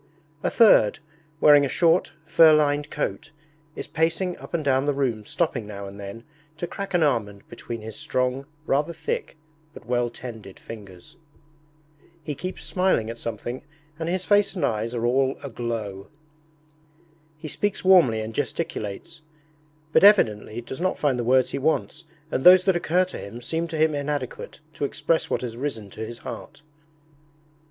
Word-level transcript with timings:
A 0.41 0.49
third, 0.49 0.97
wearing 1.39 1.63
a 1.63 1.69
short, 1.69 2.13
fur 2.25 2.53
lined 2.55 2.89
coat, 2.89 3.29
is 3.75 3.85
pacing 3.85 4.35
up 4.39 4.51
and 4.51 4.65
down 4.65 4.85
the 4.87 4.95
room 4.95 5.25
stopping 5.25 5.67
now 5.67 5.85
and 5.85 5.99
then 5.99 6.23
to 6.57 6.65
crack 6.65 6.95
an 6.95 7.03
almond 7.03 7.47
between 7.49 7.81
his 7.81 7.95
strong, 7.97 8.47
rather 8.65 8.93
thick, 8.93 9.37
but 9.75 9.85
well 9.85 10.09
tended 10.09 10.57
fingers. 10.59 11.17
He 12.23 12.33
keeps 12.33 12.63
smiling 12.63 13.11
at 13.11 13.19
something 13.19 13.61
and 13.99 14.09
his 14.09 14.25
face 14.25 14.55
and 14.55 14.65
eyes 14.65 14.95
are 14.95 15.05
all 15.05 15.37
aglow. 15.43 16.07
He 17.37 17.47
speaks 17.47 17.85
warmly 17.85 18.21
and 18.21 18.33
gesticulates, 18.33 19.21
but 19.93 20.03
evidently 20.03 20.61
does 20.61 20.81
not 20.81 20.97
find 20.97 21.19
the 21.19 21.23
words 21.23 21.51
he 21.51 21.59
wants 21.59 22.05
and 22.31 22.43
those 22.43 22.63
that 22.63 22.75
occur 22.75 23.05
to 23.05 23.19
him 23.19 23.39
seem 23.39 23.67
to 23.67 23.77
him 23.77 23.93
inadequate 23.93 24.61
to 24.73 24.83
express 24.83 25.29
what 25.29 25.41
has 25.41 25.55
risen 25.57 25.91
to 25.91 26.03
his 26.03 26.17
heart. 26.17 26.63